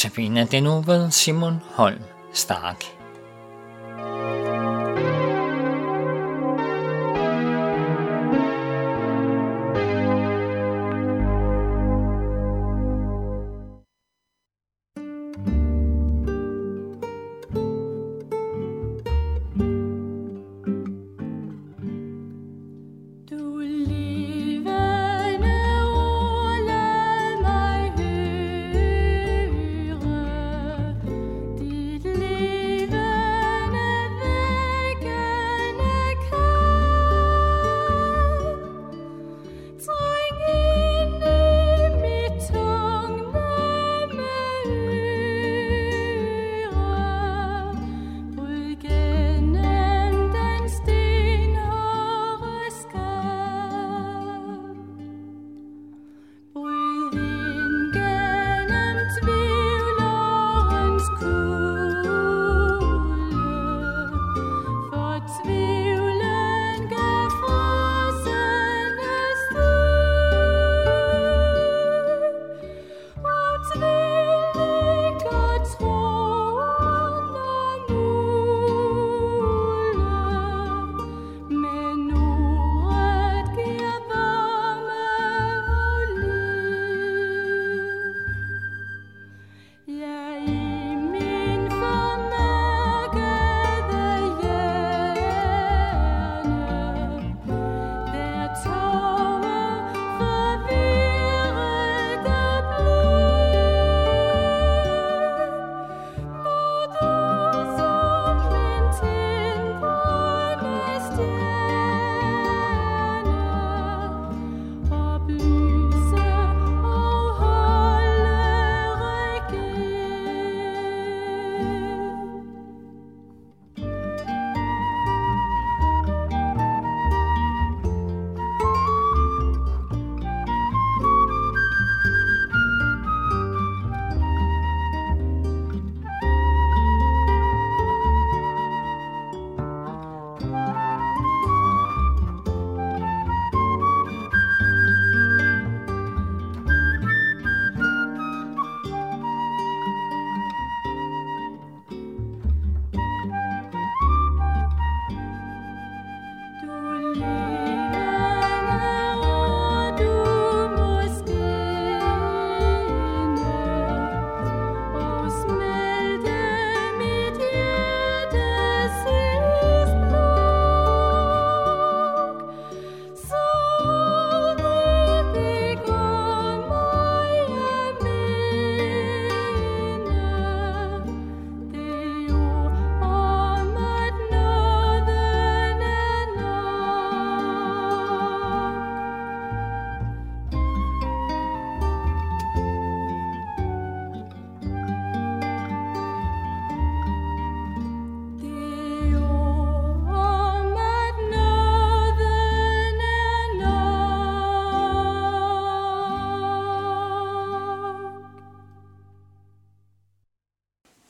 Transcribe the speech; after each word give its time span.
Notabene 0.00 0.44
den 0.44 0.62
nu 0.62 0.80
ved 0.80 1.10
Simon 1.10 1.60
Holm 1.74 2.02
Stark. 2.32 2.99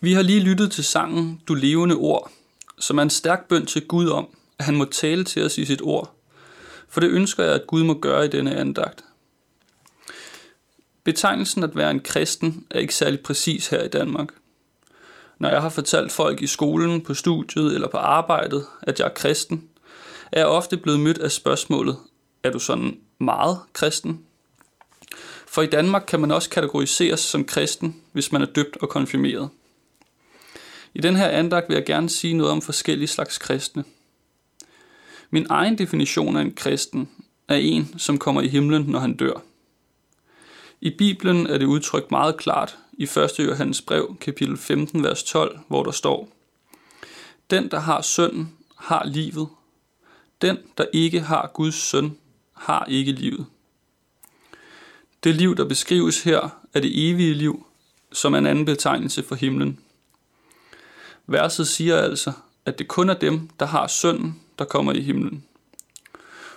Vi 0.02 0.12
har 0.12 0.22
lige 0.22 0.40
lyttet 0.40 0.72
til 0.72 0.84
sangen 0.84 1.42
Du 1.48 1.54
levende 1.54 1.94
ord, 1.94 2.30
som 2.78 2.98
er 2.98 3.02
en 3.02 3.10
stærk 3.10 3.48
bøn 3.48 3.66
til 3.66 3.86
Gud 3.86 4.08
om, 4.08 4.28
at 4.58 4.64
han 4.64 4.76
må 4.76 4.84
tale 4.84 5.24
til 5.24 5.44
os 5.44 5.58
i 5.58 5.64
sit 5.64 5.82
ord. 5.82 6.14
For 6.88 7.00
det 7.00 7.10
ønsker 7.10 7.44
jeg, 7.44 7.54
at 7.54 7.66
Gud 7.66 7.84
må 7.84 7.94
gøre 7.94 8.24
i 8.24 8.28
denne 8.28 8.56
andagt. 8.56 9.04
Betegnelsen 11.04 11.62
at 11.62 11.76
være 11.76 11.90
en 11.90 12.00
kristen 12.00 12.66
er 12.70 12.78
ikke 12.78 12.94
særlig 12.94 13.20
præcis 13.20 13.68
her 13.68 13.82
i 13.82 13.88
Danmark. 13.88 14.28
Når 15.38 15.48
jeg 15.48 15.62
har 15.62 15.68
fortalt 15.68 16.12
folk 16.12 16.42
i 16.42 16.46
skolen, 16.46 17.00
på 17.00 17.14
studiet 17.14 17.74
eller 17.74 17.88
på 17.88 17.96
arbejdet, 17.96 18.66
at 18.82 19.00
jeg 19.00 19.04
er 19.06 19.14
kristen, 19.14 19.68
er 20.32 20.40
jeg 20.40 20.48
ofte 20.48 20.76
blevet 20.76 21.00
mødt 21.00 21.18
af 21.18 21.30
spørgsmålet, 21.30 21.96
er 22.44 22.50
du 22.50 22.58
sådan 22.58 22.98
meget 23.18 23.58
kristen? 23.72 24.20
For 25.46 25.62
i 25.62 25.66
Danmark 25.66 26.04
kan 26.08 26.20
man 26.20 26.30
også 26.30 26.50
kategoriseres 26.50 27.20
som 27.20 27.44
kristen, 27.44 28.02
hvis 28.12 28.32
man 28.32 28.42
er 28.42 28.46
døbt 28.46 28.76
og 28.76 28.88
konfirmeret. 28.88 29.48
I 30.94 31.00
den 31.00 31.16
her 31.16 31.28
andagt 31.28 31.68
vil 31.68 31.74
jeg 31.74 31.86
gerne 31.86 32.08
sige 32.08 32.34
noget 32.34 32.52
om 32.52 32.62
forskellige 32.62 33.08
slags 33.08 33.38
kristne. 33.38 33.84
Min 35.30 35.46
egen 35.50 35.78
definition 35.78 36.36
af 36.36 36.42
en 36.42 36.54
kristen 36.54 37.08
er 37.48 37.56
en, 37.56 37.98
som 37.98 38.18
kommer 38.18 38.40
i 38.40 38.48
himlen, 38.48 38.82
når 38.82 38.98
han 38.98 39.16
dør. 39.16 39.42
I 40.80 40.90
Bibelen 40.90 41.46
er 41.46 41.58
det 41.58 41.66
udtrykt 41.66 42.10
meget 42.10 42.36
klart 42.36 42.78
i 42.92 43.02
1. 43.02 43.38
Johannes 43.38 43.82
brev, 43.82 44.16
kapitel 44.20 44.56
15, 44.56 45.02
vers 45.02 45.22
12, 45.22 45.58
hvor 45.68 45.82
der 45.82 45.90
står, 45.90 46.28
Den, 47.50 47.70
der 47.70 47.78
har 47.78 48.02
sønnen, 48.02 48.52
har 48.76 49.04
livet. 49.04 49.48
Den, 50.42 50.58
der 50.78 50.84
ikke 50.92 51.20
har 51.20 51.50
Guds 51.54 51.74
søn, 51.74 52.16
har 52.52 52.84
ikke 52.88 53.12
livet. 53.12 53.46
Det 55.24 55.34
liv, 55.34 55.56
der 55.56 55.64
beskrives 55.64 56.22
her, 56.22 56.48
er 56.74 56.80
det 56.80 57.10
evige 57.10 57.34
liv, 57.34 57.66
som 58.12 58.34
er 58.34 58.38
en 58.38 58.46
anden 58.46 58.64
betegnelse 58.64 59.22
for 59.22 59.34
himlen. 59.34 59.78
Verset 61.30 61.68
siger 61.68 61.96
altså, 61.96 62.32
at 62.64 62.78
det 62.78 62.88
kun 62.88 63.10
er 63.10 63.14
dem, 63.14 63.48
der 63.60 63.66
har 63.66 63.86
sønnen, 63.86 64.40
der 64.58 64.64
kommer 64.64 64.92
i 64.92 65.00
himlen. 65.00 65.44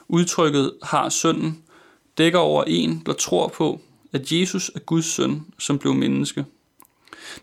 Udtrykket 0.07 0.73
har 0.83 1.09
sønnen 1.09 1.63
dækker 2.17 2.39
over 2.39 2.63
en, 2.63 3.03
der 3.05 3.13
tror 3.13 3.47
på, 3.47 3.81
at 4.11 4.31
Jesus 4.31 4.71
er 4.75 4.79
Guds 4.79 5.05
søn, 5.05 5.45
som 5.59 5.79
blev 5.79 5.93
menneske. 5.93 6.45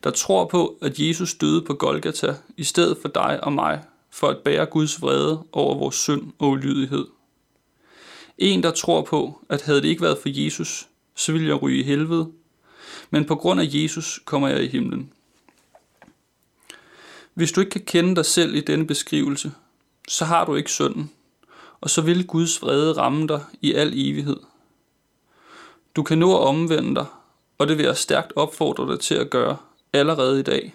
Der 0.05 0.11
tror 0.11 0.45
på, 0.45 0.79
at 0.83 0.99
Jesus 0.99 1.35
døde 1.35 1.63
på 1.63 1.75
Golgata 1.75 2.35
i 2.57 2.65
stedet 2.65 2.99
for 3.03 3.09
dig 3.09 3.45
og 3.45 3.53
mig, 3.53 3.83
for 4.11 4.29
at 4.29 4.39
bære 4.39 4.67
Guds 4.67 5.03
vrede 5.03 5.43
over 5.53 5.79
vores 5.79 5.97
synd 5.97 6.33
og 6.39 6.49
ulydighed. 6.49 7.07
En, 8.39 8.63
der 8.63 8.71
tror 8.71 9.03
på, 9.03 9.45
at 9.49 9.63
havde 9.63 9.83
det 9.83 9.89
ikke 9.89 10.03
været 10.03 10.19
for 10.19 10.29
Jesus, 10.45 10.89
så 11.15 11.33
ville 11.33 11.49
jeg 11.49 11.63
ryge 11.63 11.81
i 11.81 11.83
helvede. 11.83 12.33
men 13.11 13.25
på 13.25 13.35
grund 13.35 13.61
af 13.61 13.67
Jesus 13.69 14.21
kommer 14.25 14.49
jeg 14.49 14.65
i 14.65 14.69
himlen. 14.69 15.13
Hvis 17.35 17.53
du 17.53 17.61
ikke 17.61 17.71
kan 17.71 17.85
kende 17.85 18.17
dig 18.17 18.27
selv 18.27 18.55
i 18.55 18.61
denne 18.61 18.87
beskrivelse, 18.87 19.53
så 20.09 20.25
har 20.25 20.45
du 20.45 20.55
ikke 20.55 20.71
synden, 20.71 21.11
og 21.81 21.91
så 21.91 22.03
vil 22.03 22.27
Guds 22.27 22.63
vrede 22.63 22.93
ramme 22.93 23.27
dig 23.27 23.45
i 23.61 23.73
al 23.73 23.93
evighed. 23.95 24.37
Du 25.97 26.03
kan 26.03 26.19
nå 26.19 26.37
at 26.37 26.47
omvende 26.47 26.95
dig, 26.95 27.07
og 27.59 27.69
det 27.69 27.79
vil 27.79 27.87
jeg 27.87 27.97
stærkt 27.97 28.33
opfordre 28.37 28.93
dig 28.93 29.01
til 29.01 29.15
at 29.15 29.31
gøre 29.31 29.57
allerede 29.93 30.41
i 30.41 30.43
dag. 30.43 30.75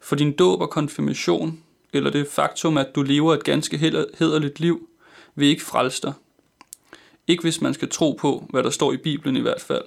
For 0.00 0.16
din 0.16 0.32
dåb 0.32 0.60
og 0.60 0.70
konfirmation, 0.70 1.62
eller 1.92 2.10
det 2.10 2.28
faktum, 2.28 2.76
at 2.76 2.94
du 2.94 3.02
lever 3.02 3.34
et 3.34 3.44
ganske 3.44 3.78
hederligt 4.18 4.60
liv, 4.60 4.88
vil 5.34 5.48
ikke 5.48 5.62
frelse 5.62 6.02
dig. 6.02 6.12
Ikke 7.26 7.42
hvis 7.42 7.60
man 7.60 7.74
skal 7.74 7.90
tro 7.90 8.12
på, 8.12 8.46
hvad 8.50 8.62
der 8.62 8.70
står 8.70 8.92
i 8.92 8.96
Bibelen 8.96 9.36
i 9.36 9.40
hvert 9.40 9.60
fald. 9.60 9.84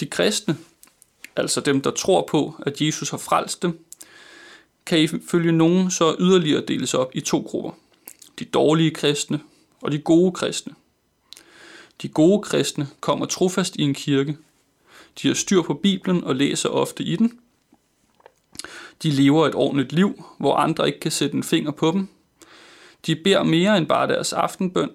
De 0.00 0.06
kristne, 0.06 0.56
altså 1.36 1.60
dem, 1.60 1.80
der 1.80 1.90
tror 1.90 2.26
på, 2.30 2.54
at 2.66 2.80
Jesus 2.80 3.10
har 3.10 3.18
frelst 3.18 3.62
dem, 3.62 3.84
kan 4.86 4.98
ifølge 4.98 5.52
nogen 5.52 5.90
så 5.90 6.16
yderligere 6.20 6.64
deles 6.68 6.94
op 6.94 7.10
i 7.14 7.20
to 7.20 7.40
grupper. 7.46 7.70
De 8.38 8.44
dårlige 8.44 8.90
kristne 8.90 9.40
og 9.80 9.92
de 9.92 9.98
gode 9.98 10.32
kristne. 10.32 10.74
De 12.02 12.08
gode 12.08 12.42
kristne 12.42 12.88
kommer 13.00 13.26
trofast 13.26 13.76
i 13.76 13.82
en 13.82 13.94
kirke. 13.94 14.36
De 15.22 15.28
har 15.28 15.34
styr 15.34 15.62
på 15.62 15.74
Bibelen 15.74 16.24
og 16.24 16.36
læser 16.36 16.68
ofte 16.68 17.04
i 17.04 17.16
den. 17.16 17.38
De 19.02 19.10
lever 19.10 19.46
et 19.46 19.54
ordentligt 19.54 19.92
liv, 19.92 20.24
hvor 20.38 20.54
andre 20.54 20.86
ikke 20.86 21.00
kan 21.00 21.10
sætte 21.10 21.36
en 21.36 21.42
finger 21.42 21.70
på 21.70 21.90
dem. 21.90 22.08
De 23.06 23.16
beder 23.16 23.42
mere 23.42 23.78
end 23.78 23.86
bare 23.86 24.08
deres 24.08 24.32
aftenbøn. 24.32 24.90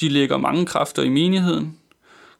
De 0.00 0.08
lægger 0.08 0.36
mange 0.36 0.66
kræfter 0.66 1.02
i 1.02 1.08
menigheden. 1.08 1.78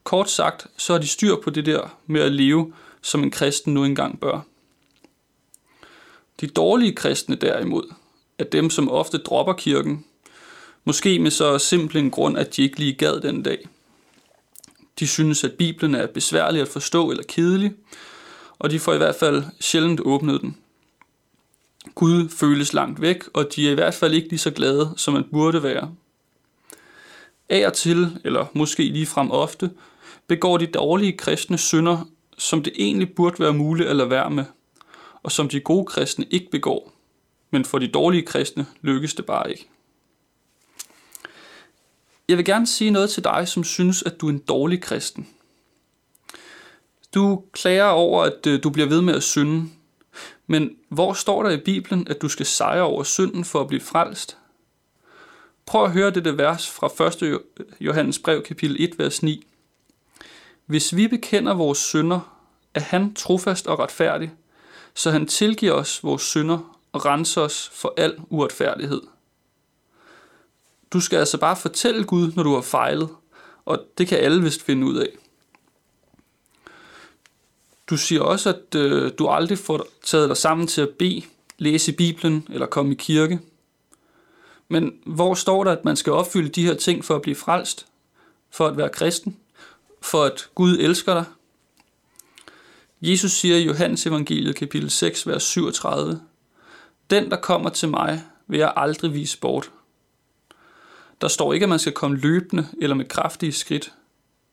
Kort 0.05 0.31
sagt, 0.31 0.66
så 0.76 0.93
har 0.93 1.00
de 1.00 1.08
styr 1.08 1.37
på 1.44 1.50
det 1.50 1.66
der 1.66 1.99
med 2.06 2.20
at 2.20 2.32
leve, 2.32 2.73
som 3.02 3.23
en 3.23 3.31
kristen 3.31 3.75
nu 3.75 3.85
engang 3.85 4.20
bør. 4.20 4.41
De 6.41 6.47
dårlige 6.47 6.94
kristne 6.94 7.37
derimod 7.37 7.94
er 8.38 8.44
dem, 8.44 8.70
som 8.70 8.91
ofte 8.91 9.19
dropper 9.19 9.52
kirken, 9.52 10.05
måske 10.85 11.19
med 11.19 11.31
så 11.31 11.58
simpel 11.58 11.97
en 11.97 12.11
grund, 12.11 12.38
at 12.38 12.56
de 12.56 12.62
ikke 12.62 12.79
lige 12.79 12.94
gad 12.94 13.20
den 13.20 13.43
dag. 13.43 13.69
De 14.99 15.06
synes, 15.06 15.44
at 15.44 15.52
Bibelen 15.52 15.94
er 15.94 16.06
besværlig 16.06 16.62
at 16.62 16.69
forstå 16.69 17.11
eller 17.11 17.25
kedelig, 17.29 17.73
og 18.58 18.70
de 18.70 18.79
får 18.79 18.94
i 18.94 18.99
hvert 18.99 19.14
fald 19.14 19.44
sjældent 19.61 20.00
åbnet 20.00 20.41
den. 20.41 20.56
Gud 21.94 22.29
føles 22.29 22.73
langt 22.73 23.00
væk, 23.00 23.25
og 23.32 23.55
de 23.56 23.67
er 23.67 23.73
i 23.73 23.75
hvert 23.75 23.94
fald 23.94 24.14
ikke 24.14 24.29
lige 24.29 24.38
så 24.38 24.50
glade, 24.50 24.94
som 24.97 25.14
man 25.14 25.25
burde 25.31 25.62
være. 25.62 25.94
Af 27.49 27.67
og 27.67 27.73
til, 27.73 28.20
eller 28.25 28.47
måske 28.55 28.82
lige 28.82 29.06
frem 29.06 29.31
ofte, 29.31 29.70
begår 30.26 30.56
de 30.58 30.67
dårlige 30.67 31.17
kristne 31.17 31.58
synder, 31.58 32.08
som 32.40 32.62
det 32.62 32.72
egentlig 32.76 33.14
burde 33.14 33.38
være 33.38 33.54
muligt 33.54 33.88
at 33.88 33.96
lade 33.96 34.10
være 34.10 34.31
med, 34.31 34.44
og 35.22 35.32
som 35.32 35.48
de 35.48 35.60
gode 35.60 35.87
kristne 35.87 36.26
ikke 36.31 36.50
begår. 36.50 36.92
Men 37.50 37.64
for 37.64 37.78
de 37.78 37.88
dårlige 37.88 38.22
kristne 38.22 38.66
lykkes 38.81 39.14
det 39.14 39.26
bare 39.26 39.50
ikke. 39.50 39.69
Jeg 42.28 42.37
vil 42.37 42.44
gerne 42.44 42.66
sige 42.66 42.90
noget 42.90 43.10
til 43.10 43.25
dig, 43.25 43.48
som 43.48 43.64
synes, 43.64 44.02
at 44.02 44.20
du 44.20 44.26
er 44.26 44.31
en 44.31 44.38
dårlig 44.38 44.81
kristen. 44.81 45.28
Du 47.14 47.42
klager 47.52 47.84
over, 47.84 48.22
at 48.22 48.46
øh, 48.46 48.62
du 48.62 48.70
bliver 48.70 48.88
ved 48.88 49.00
med 49.00 49.14
at 49.14 49.22
synde. 49.22 49.69
Men 50.46 50.76
hvor 50.88 51.12
står 51.12 51.42
der 51.42 51.50
i 51.50 51.60
Bibelen, 51.60 52.08
at 52.08 52.22
du 52.22 52.28
skal 52.28 52.46
sejre 52.46 52.82
over 52.82 53.02
synden 53.02 53.44
for 53.44 53.60
at 53.60 53.69
blive 53.69 53.81
frelst? 53.81 54.37
Prøv 55.66 55.84
at 55.84 55.92
høre 55.92 56.10
dette 56.10 56.38
vers 56.38 56.70
fra 56.70 57.06
1. 57.25 57.40
Johannes 57.81 58.19
brev, 58.19 58.42
kapitel 58.42 58.76
1, 58.78 58.98
vers 58.98 59.22
9. 59.22 59.50
Hvis 60.70 60.96
vi 60.96 61.08
bekender 61.08 61.55
vores 61.55 61.78
synder, 61.78 62.20
er 62.75 62.81
han 62.81 63.14
trofast 63.14 63.67
og 63.67 63.78
retfærdig, 63.78 64.32
så 64.94 65.11
han 65.11 65.26
tilgiver 65.26 65.72
os 65.72 66.05
vores 66.05 66.22
synder 66.22 66.78
og 66.93 67.05
renser 67.05 67.40
os 67.40 67.70
for 67.75 67.94
al 67.96 68.17
uretfærdighed. 68.28 69.02
Du 70.93 71.00
skal 71.00 71.17
altså 71.17 71.38
bare 71.38 71.56
fortælle 71.56 72.05
Gud, 72.05 72.32
når 72.37 72.43
du 72.43 72.55
har 72.55 72.61
fejlet, 72.61 73.08
og 73.64 73.84
det 73.99 74.08
kan 74.08 74.19
alle 74.19 74.43
vist 74.43 74.62
finde 74.62 74.87
ud 74.87 74.96
af. 74.96 75.08
Du 77.90 77.96
siger 77.96 78.20
også, 78.23 78.49
at 78.49 78.75
øh, 78.75 79.12
du 79.19 79.28
aldrig 79.28 79.58
får 79.58 79.87
taget 80.05 80.28
dig 80.28 80.37
sammen 80.37 80.66
til 80.66 80.81
at 80.81 80.90
bede, 80.99 81.23
læse 81.58 81.93
Bibelen 81.93 82.49
eller 82.50 82.66
komme 82.66 82.93
i 82.93 82.96
kirke. 82.96 83.40
Men 84.69 84.93
hvor 85.06 85.34
står 85.34 85.64
der, 85.64 85.73
at 85.73 85.84
man 85.84 85.96
skal 85.96 86.12
opfylde 86.12 86.49
de 86.49 86.66
her 86.66 86.75
ting 86.75 87.05
for 87.05 87.16
at 87.16 87.23
blive 87.23 87.37
frelst? 87.37 87.87
For 88.50 88.66
at 88.66 88.76
være 88.76 88.88
kristen? 88.88 89.37
For 90.00 90.25
at 90.25 90.49
Gud 90.55 90.79
elsker 90.79 91.14
dig? 91.14 91.25
Jesus 93.00 93.32
siger 93.32 93.56
i 93.56 93.64
Johannes 93.64 94.06
evangeliet 94.06 94.56
kapitel 94.56 94.91
6, 94.91 95.26
vers 95.26 95.43
37, 95.43 96.20
Den, 97.11 97.31
der 97.31 97.37
kommer 97.37 97.70
til 97.70 97.88
mig, 97.88 98.23
vil 98.47 98.58
jeg 98.58 98.73
aldrig 98.76 99.14
vise 99.14 99.38
bort. 99.38 99.70
Der 101.20 101.29
står 101.29 101.52
ikke, 101.52 101.64
at 101.64 101.70
man 101.70 101.79
skal 101.79 101.93
komme 101.93 102.17
løbende 102.17 102.69
eller 102.81 102.97
med 102.97 103.05
kraftige 103.05 103.52
skridt. 103.52 103.93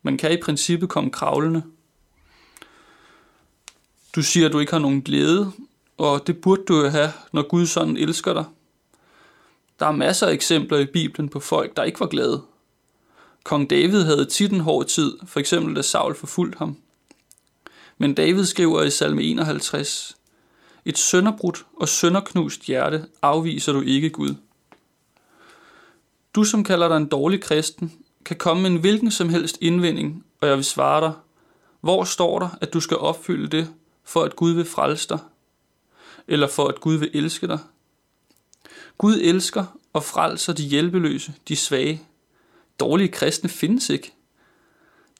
Man 0.02 0.18
kan 0.18 0.32
i 0.32 0.42
princippet 0.42 0.90
komme 0.90 1.12
kravlende. 1.12 1.64
Du 4.16 4.24
siger, 4.24 4.46
at 4.46 4.54
du 4.54 4.60
ikke 4.60 4.72
har 4.72 4.80
nogen 4.80 5.02
glæde, 5.02 5.52
og 5.98 6.28
det 6.28 6.42
burde 6.42 6.64
du 6.68 6.82
jo 6.82 6.90
have, 6.90 7.12
når 7.32 7.48
Gud 7.48 7.66
sådan 7.66 7.98
elsker 7.98 8.34
dig. 8.34 8.46
Der 9.80 9.86
er 9.86 9.92
masser 9.92 10.28
af 10.28 10.32
eksempler 10.32 10.78
i 10.78 10.86
Bibelen 10.86 11.30
på 11.30 11.40
folk, 11.40 11.78
der 11.78 11.84
ikke 11.84 12.00
var 12.00 12.08
glade. 12.08 12.44
Kong 13.48 13.70
David 13.70 14.04
havde 14.04 14.26
tit 14.26 14.52
en 14.52 14.60
hård 14.60 14.86
tid, 14.86 15.18
for 15.26 15.40
eksempel 15.40 15.76
da 15.76 15.82
Saul 15.82 16.16
forfulgte 16.16 16.58
ham. 16.58 16.78
Men 17.98 18.14
David 18.14 18.46
skriver 18.46 18.84
i 18.84 18.90
salme 18.90 19.24
51, 19.24 20.18
Et 20.86 20.98
sønderbrudt 20.98 21.66
og 21.76 21.90
sønderknust 21.90 22.62
hjerte 22.62 23.06
afviser 23.22 23.74
du 23.74 23.82
ikke 23.82 24.10
Gud. 24.10 24.36
Du, 26.36 26.44
som 26.44 26.64
kalder 26.64 26.88
dig 26.88 26.98
en 26.98 27.08
dårlig 27.08 27.42
kristen, 27.42 27.94
kan 28.26 28.36
komme 28.36 28.64
med 28.64 28.72
en 28.72 28.78
hvilken 28.78 29.12
som 29.12 29.30
helst 29.30 29.58
indvending, 29.62 30.26
og 30.42 30.48
jeg 30.48 30.56
vil 30.56 30.66
svare 30.66 31.02
dig, 31.02 31.14
hvor 31.82 32.04
står 32.04 32.40
der, 32.40 32.50
at 32.62 32.74
du 32.74 32.80
skal 32.80 32.98
opfylde 32.98 33.58
det, 33.58 33.70
for 34.04 34.24
at 34.24 34.36
Gud 34.36 34.52
vil 34.52 34.66
frelse 34.66 35.10
dig? 35.10 35.20
Eller 36.28 36.48
for 36.48 36.68
at 36.68 36.82
Gud 36.82 36.96
vil 36.96 37.12
elske 37.14 37.48
dig? 37.48 37.60
Gud 38.98 39.20
elsker 39.22 39.66
og 39.94 40.04
frelser 40.04 40.54
de 40.54 40.63
hjælpeløse, 40.63 41.34
de 41.48 41.56
svage. 41.56 42.01
Dårlige 42.79 43.07
kristne 43.07 43.50
findes 43.50 43.89
ikke. 43.89 44.13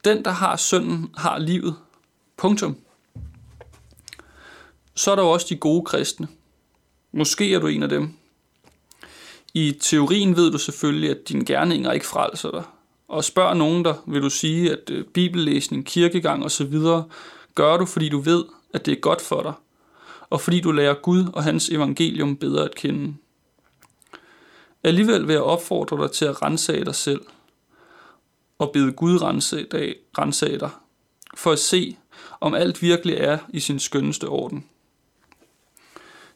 Den, 0.04 0.24
der 0.24 0.30
har 0.30 0.56
synden, 0.56 1.10
har 1.16 1.38
livet. 1.38 1.76
Punktum. 2.36 2.76
Så 4.94 5.10
er 5.10 5.16
der 5.16 5.22
jo 5.22 5.30
også 5.30 5.46
de 5.50 5.56
gode 5.56 5.84
kristne. 5.84 6.28
Måske 7.12 7.54
er 7.54 7.58
du 7.58 7.66
en 7.66 7.82
af 7.82 7.88
dem. 7.88 8.12
I 9.54 9.78
teorien 9.80 10.36
ved 10.36 10.50
du 10.50 10.58
selvfølgelig, 10.58 11.10
at 11.10 11.28
dine 11.28 11.44
gerninger 11.44 11.92
ikke 11.92 12.06
frelser 12.06 12.50
dig. 12.50 12.62
Og 13.08 13.24
spørg 13.24 13.56
nogen 13.56 13.84
der, 13.84 13.94
vil 14.06 14.22
du 14.22 14.30
sige, 14.30 14.72
at 14.72 14.90
øh, 14.90 15.04
bibellæsning, 15.04 15.86
kirkegang 15.86 16.44
osv. 16.44 16.74
gør 17.54 17.76
du, 17.76 17.86
fordi 17.86 18.08
du 18.08 18.18
ved, 18.18 18.44
at 18.74 18.86
det 18.86 18.92
er 18.92 19.00
godt 19.00 19.20
for 19.20 19.42
dig, 19.42 19.52
og 20.30 20.40
fordi 20.40 20.60
du 20.60 20.72
lærer 20.72 20.94
Gud 20.94 21.24
og 21.32 21.44
hans 21.44 21.68
evangelium 21.68 22.36
bedre 22.36 22.64
at 22.64 22.74
kende. 22.74 23.14
Alligevel 24.84 25.26
vil 25.26 25.32
jeg 25.32 25.42
opfordre 25.42 26.02
dig 26.02 26.10
til 26.10 26.24
at 26.24 26.42
rensage 26.42 26.84
dig 26.84 26.94
selv, 26.94 27.20
og 28.58 28.70
bede 28.72 28.92
Gud 28.92 29.22
rense 29.22 30.56
dig, 30.60 30.70
for 31.36 31.52
at 31.52 31.58
se, 31.58 31.96
om 32.40 32.54
alt 32.54 32.82
virkelig 32.82 33.14
er 33.14 33.38
i 33.48 33.60
sin 33.60 33.78
skønneste 33.78 34.28
orden. 34.28 34.64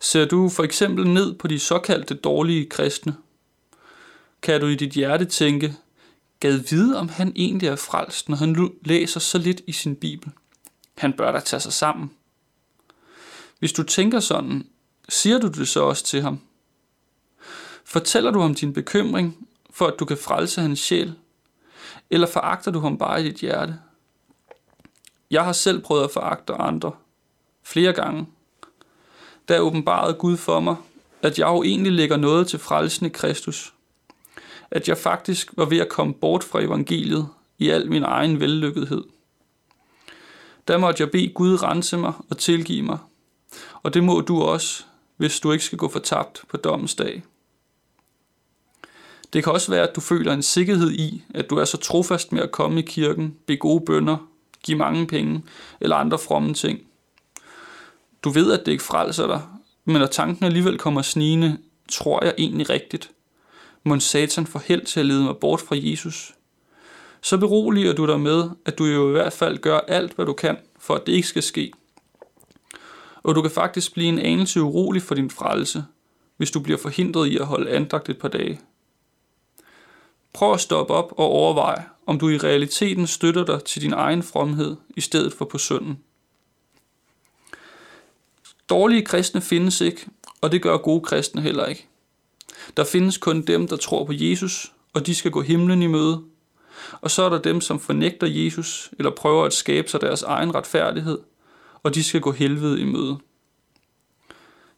Ser 0.01 0.25
du 0.25 0.49
for 0.49 0.63
eksempel 0.63 1.09
ned 1.09 1.35
på 1.35 1.49
de 1.49 1.59
såkaldte 1.59 2.15
dårlige 2.15 2.67
kristne, 2.67 3.17
kan 4.43 4.61
du 4.61 4.67
i 4.67 4.75
dit 4.75 4.93
hjerte 4.93 5.25
tænke, 5.25 5.77
gad 6.41 6.57
vide, 6.71 6.99
om 6.99 7.09
han 7.09 7.33
egentlig 7.37 7.69
er 7.69 7.77
frelst, 7.77 8.29
når 8.29 8.37
han 8.37 8.71
læser 8.83 9.21
så 9.21 9.39
lidt 9.39 9.61
i 9.67 9.73
sin 9.73 9.97
bibel. 9.97 10.33
Han 10.99 11.13
bør 11.13 11.33
da 11.33 11.41
tage 11.41 11.61
sig 11.61 11.73
sammen. 11.73 12.11
Hvis 13.59 13.73
du 13.73 13.83
tænker 13.83 14.21
sådan, 14.21 14.67
siger 15.09 15.39
du 15.39 15.49
det 15.49 15.69
så 15.69 15.81
også 15.81 16.05
til 16.05 16.23
ham? 16.23 16.41
Fortæller 17.85 18.31
du 18.31 18.41
ham 18.41 18.55
din 18.55 18.73
bekymring, 18.73 19.49
for 19.71 19.87
at 19.87 19.95
du 19.99 20.05
kan 20.05 20.17
frelse 20.17 20.61
hans 20.61 20.79
sjæl? 20.79 21.15
Eller 22.13 22.27
foragter 22.27 22.71
du 22.71 22.81
ham 22.81 22.99
bare 22.99 23.21
i 23.21 23.25
dit 23.25 23.41
hjerte? 23.41 23.79
Jeg 25.31 25.45
har 25.45 25.53
selv 25.53 25.83
prøvet 25.83 26.05
at 26.05 26.11
foragte 26.11 26.53
andre. 26.53 26.93
Flere 27.63 27.93
gange. 27.93 28.27
Der 29.49 29.61
åbenbarede 29.61 30.15
Gud 30.15 30.37
for 30.37 30.61
mig, 30.61 30.77
at 31.23 31.39
jeg 31.39 31.47
jo 31.47 31.63
egentlig 31.63 31.93
lægger 31.93 32.17
noget 32.17 32.49
til 32.49 32.59
frelsende 32.59 33.11
Kristus. 33.11 33.75
At 34.71 34.89
jeg 34.89 34.99
faktisk 34.99 35.53
var 35.57 35.65
ved 35.65 35.79
at 35.79 35.89
komme 35.89 36.15
bort 36.15 36.45
fra 36.45 36.61
evangeliet 36.61 37.29
i 37.59 37.69
al 37.69 37.91
min 37.91 38.03
egen 38.03 38.41
vellykkethed. 38.41 39.05
Der 40.69 40.79
måtte 40.79 41.03
jeg 41.03 41.11
bede 41.11 41.29
Gud 41.29 41.63
rense 41.63 41.99
mig 41.99 42.13
og 42.31 42.39
tilgive 42.39 42.83
mig. 42.83 42.99
Og 43.83 43.95
det 43.95 44.05
må 44.05 44.21
du 44.21 44.43
også, 44.43 44.85
hvis 45.17 45.41
du 45.41 45.53
ikke 45.53 45.65
skal 45.65 45.79
gå 45.79 45.89
fortabt 45.89 46.45
på 46.49 46.57
dommens 46.57 46.95
dag. 46.95 47.23
Det 49.33 49.45
kan 49.45 49.53
også 49.53 49.71
være, 49.71 49.89
at 49.89 49.97
du 49.97 50.01
føler 50.01 50.33
en 50.33 50.43
sikkerhed 50.43 50.91
i, 50.91 51.25
at 51.35 51.51
du 51.51 51.57
er 51.57 51.65
så 51.65 51.77
trofast 51.77 52.33
med 52.33 52.43
at 52.43 52.51
komme 52.51 52.81
i 52.81 52.83
kirken, 52.83 53.37
be 53.47 53.57
gode 53.57 53.85
bønder, 53.87 54.17
give 54.65 54.79
mange 54.79 55.07
penge 55.07 55.43
eller 55.81 55.97
andre 55.97 56.19
fromme 56.19 56.55
ting. 56.55 56.81
Du 58.25 58.31
ved, 58.31 58.53
at 58.53 58.67
det 58.67 58.73
ikke 58.73 58.85
frelser 58.85 59.27
dig, 59.27 59.43
men 59.85 59.97
når 59.97 60.07
tanken 60.07 60.45
alligevel 60.45 60.79
kommer 60.79 61.03
snigende, 61.03 61.59
tror 61.89 62.25
jeg 62.25 62.35
egentlig 62.39 62.71
rigtigt. 62.71 63.11
Må 63.85 64.01
satan 64.01 64.47
få 64.47 64.59
held 64.59 64.85
til 64.85 65.01
at 65.01 65.07
lede 65.07 65.23
mig 65.23 65.37
bort 65.37 65.61
fra 65.61 65.77
Jesus. 65.79 66.35
Så 67.21 67.39
beroliger 67.39 67.93
du 67.93 68.07
dig 68.07 68.21
med, 68.21 68.51
at 68.65 68.79
du 68.79 68.85
jo 68.85 69.09
i 69.09 69.13
hvert 69.13 69.33
fald 69.33 69.59
gør 69.59 69.79
alt, 69.79 70.13
hvad 70.13 70.27
du 70.27 70.33
kan, 70.33 70.57
for 70.79 70.95
at 70.95 71.07
det 71.07 71.13
ikke 71.13 71.29
skal 71.29 71.43
ske. 71.43 71.73
Og 73.23 73.35
du 73.35 73.43
kan 73.43 73.51
faktisk 73.51 73.95
blive 73.95 74.09
en 74.09 74.19
anelse 74.19 74.63
urolig 74.63 75.03
for 75.03 75.15
din 75.15 75.31
frelse, 75.31 75.85
hvis 76.37 76.51
du 76.51 76.61
bliver 76.61 76.79
forhindret 76.79 77.27
i 77.27 77.37
at 77.37 77.47
holde 77.47 77.71
andagt 77.71 78.09
et 78.09 78.19
par 78.19 78.29
dage. 78.29 78.61
Prøv 80.33 80.53
at 80.53 80.61
stoppe 80.61 80.95
op 80.95 81.13
og 81.17 81.27
overveje, 81.27 81.85
om 82.07 82.19
du 82.19 82.29
i 82.29 82.39
realiteten 82.39 83.07
støtter 83.07 83.45
dig 83.45 83.65
til 83.65 83.83
din 83.83 83.93
egen 83.93 84.23
fromhed 84.23 84.77
i 84.97 85.01
stedet 85.01 85.33
for 85.33 85.45
på 85.45 85.59
synden. 85.59 85.99
Dårlige 88.69 89.05
kristne 89.05 89.41
findes 89.41 89.81
ikke, 89.81 90.07
og 90.41 90.53
det 90.53 90.63
gør 90.63 90.77
gode 90.77 91.01
kristne 91.01 91.43
heller 91.43 91.67
ikke. 91.67 91.89
Der 92.77 92.85
findes 92.85 93.19
kun 93.19 93.43
dem, 93.43 93.69
der 93.69 93.77
tror 93.77 94.05
på 94.05 94.13
Jesus, 94.13 94.73
og 94.93 95.07
de 95.07 95.15
skal 95.15 95.31
gå 95.31 95.41
himlen 95.41 95.83
i 95.83 95.87
møde. 95.87 96.23
Og 97.01 97.11
så 97.11 97.23
er 97.23 97.29
der 97.29 97.39
dem, 97.39 97.61
som 97.61 97.81
fornægter 97.81 98.27
Jesus, 98.27 98.91
eller 98.99 99.11
prøver 99.11 99.45
at 99.45 99.53
skabe 99.53 99.89
sig 99.89 100.01
deres 100.01 100.23
egen 100.23 100.55
retfærdighed, 100.55 101.19
og 101.83 101.95
de 101.95 102.05
skal 102.05 102.21
gå 102.21 102.33
helvede 102.33 102.81
i 102.81 102.85
møde. 102.85 103.19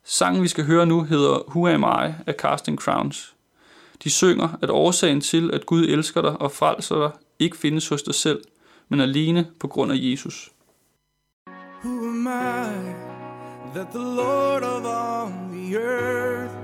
Sangen, 0.04 0.42
vi 0.42 0.48
skal 0.48 0.64
høre 0.64 0.86
nu, 0.86 1.02
hedder 1.02 1.38
Who 1.48 1.68
Am 1.68 1.82
I 1.82 2.14
af 2.26 2.34
Casting 2.34 2.78
Crowns. 2.78 3.33
De 4.02 4.10
synger, 4.10 4.48
at 4.62 4.70
årsagen 4.70 5.20
til, 5.20 5.50
at 5.54 5.66
Gud 5.66 5.84
elsker 5.84 6.22
dig 6.22 6.40
og 6.40 6.52
frelser 6.52 6.96
dig, 6.96 7.10
ikke 7.38 7.56
findes 7.56 7.88
hos 7.88 8.02
dig 8.02 8.14
selv, 8.14 8.40
men 8.88 9.00
alene 9.00 9.46
på 9.60 9.68
grund 9.68 9.92
af 9.92 9.96
Jesus. 9.98 10.50
Who 11.84 12.08
am 12.08 12.26
I 12.26 12.94
that 13.74 13.88
the 13.92 13.98
Lord 14.16 14.62
of 14.62 14.84
all 14.84 15.32
the 15.52 15.76
earth 15.76 16.54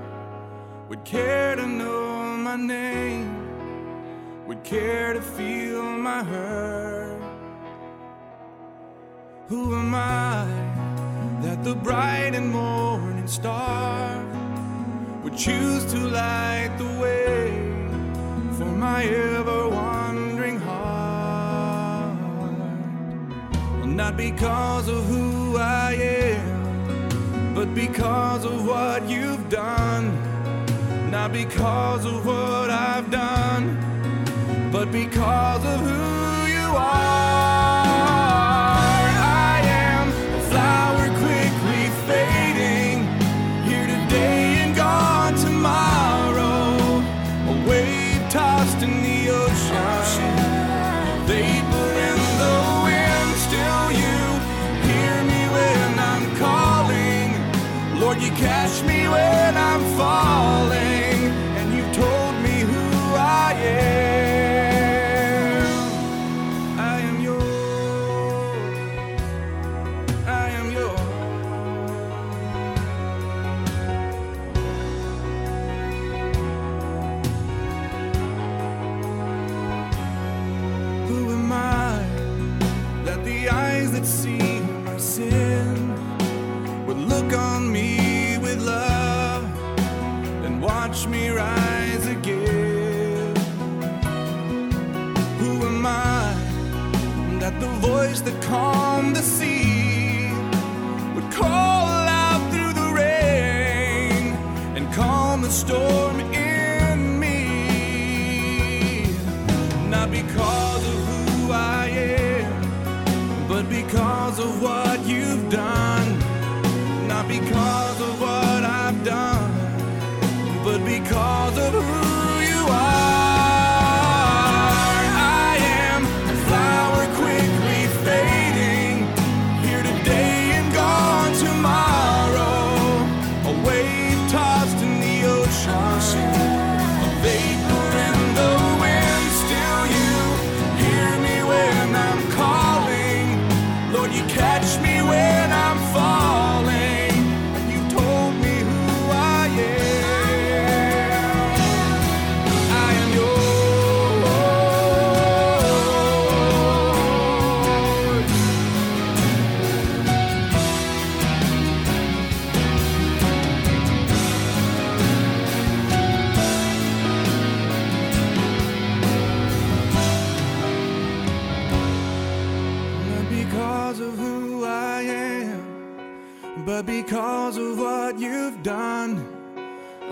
would 0.89 1.05
care 1.05 1.57
to 1.57 1.67
know 1.67 2.37
my 2.37 2.57
name, 2.57 3.29
would 4.47 4.65
care 4.65 5.15
to 5.15 5.21
feel 5.21 5.83
my 5.83 6.23
hurt? 6.25 7.23
Who 9.49 9.75
am 9.75 9.95
I 9.95 10.47
that 11.43 11.65
the 11.65 11.75
bright 11.75 12.35
and 12.35 12.51
morning 12.53 13.29
star 13.29 14.30
would 15.31 15.39
choose 15.39 15.85
to 15.93 15.99
light 15.99 16.75
the 16.79 16.85
way 17.01 17.51
for 18.57 18.65
my 18.65 19.05
ever 19.05 19.69
wandering 19.69 20.59
heart? 20.59 22.19
Not 23.85 24.17
because 24.17 24.89
of 24.89 25.05
who 25.07 25.57
I 25.57 25.93
am, 25.95 27.55
but 27.55 27.75
because 27.75 28.45
of 28.45 28.67
what 28.67 29.09
you've 29.09 29.49
done. 29.49 30.17
Not 31.11 31.33
because 31.33 32.05
of 32.07 32.25
what 32.25 32.71
I've 32.71 33.11
done, 33.11 33.77
but 34.73 34.93
because 34.93 35.65
of 35.65 35.81
who 35.81 36.40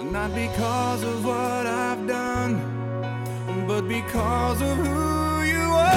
Not 0.05 0.33
because 0.33 1.03
of 1.03 1.25
what 1.25 1.67
I've 1.67 2.07
done, 2.07 2.63
but 3.67 3.89
because 3.89 4.63
of 4.63 4.77
who 4.77 5.43
you 5.43 5.59
are. 5.59 5.89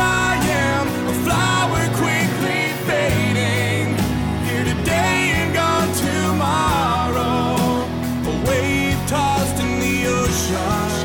I 0.00 0.40
am 0.66 0.86
a 1.06 1.14
flower 1.24 1.86
quickly 1.94 2.72
fading, 2.88 3.96
here 4.48 4.64
today 4.64 5.32
and 5.38 5.54
gone 5.54 5.92
tomorrow. 5.92 7.84
A 8.24 8.34
wave 8.48 8.98
tossed 9.06 9.60
in 9.60 9.78
the 9.78 10.06
ocean, 10.08 11.04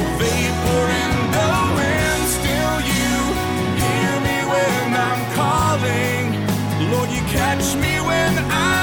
a 0.00 0.16
vapor 0.18 0.84
in 1.02 1.12
the 1.36 1.48
wind. 1.76 2.22
Still, 2.36 2.76
you 2.98 3.14
hear 3.84 4.12
me 4.26 4.36
when 4.50 4.86
I'm 4.96 5.22
calling. 5.36 6.24
Lord, 6.90 7.10
you 7.10 7.22
catch 7.30 7.76
me 7.76 8.00
when 8.00 8.38
I'm 8.50 8.73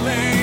falling. 0.00 0.39